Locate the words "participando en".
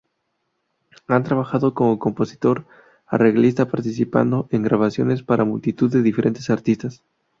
3.69-4.63